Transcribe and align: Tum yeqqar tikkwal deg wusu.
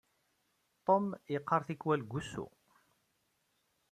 Tum 0.85 1.03
yeqqar 1.33 1.61
tikkwal 1.67 1.99
deg 2.03 2.11
wusu. 2.13 2.45